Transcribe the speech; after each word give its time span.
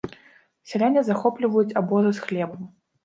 Сяляне 0.71 1.03
захопліваюць 1.09 1.75
абозы 1.83 2.11
з 2.21 2.29
хлебам. 2.29 2.65